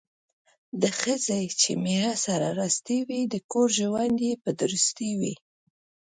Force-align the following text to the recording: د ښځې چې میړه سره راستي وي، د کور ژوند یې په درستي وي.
د 0.81 0.83
ښځې 0.99 1.41
چې 1.61 1.71
میړه 1.83 2.13
سره 2.25 2.47
راستي 2.61 2.99
وي، 3.07 3.21
د 3.33 3.35
کور 3.51 3.67
ژوند 3.79 4.15
یې 4.27 4.33
په 4.43 4.49
درستي 4.61 5.11
وي. 5.19 5.35